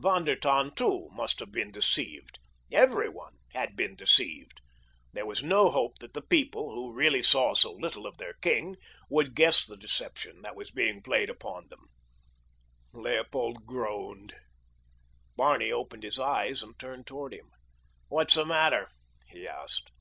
Von 0.00 0.24
der 0.24 0.34
Tann, 0.34 0.72
too, 0.74 1.08
must 1.12 1.38
have 1.38 1.52
been 1.52 1.70
deceived. 1.70 2.40
Everyone 2.72 3.36
had 3.52 3.76
been 3.76 3.94
deceived. 3.94 4.60
There 5.12 5.24
was 5.26 5.44
no 5.44 5.68
hope 5.70 6.00
that 6.00 6.12
the 6.12 6.22
people, 6.22 6.74
who 6.74 6.92
really 6.92 7.22
saw 7.22 7.54
so 7.54 7.70
little 7.70 8.04
of 8.04 8.18
their 8.18 8.32
king, 8.34 8.74
would 9.08 9.36
guess 9.36 9.64
the 9.64 9.76
deception 9.76 10.42
that 10.42 10.56
was 10.56 10.72
being 10.72 11.02
played 11.02 11.30
upon 11.30 11.68
them. 11.68 11.86
Leopold 12.92 13.64
groaned. 13.64 14.34
Barney 15.36 15.70
opened 15.70 16.02
his 16.02 16.18
eyes 16.18 16.64
and 16.64 16.76
turned 16.80 17.06
toward 17.06 17.32
him. 17.32 17.52
"What's 18.08 18.34
the 18.34 18.44
matter?" 18.44 18.90
he 19.28 19.46
asked. 19.46 19.92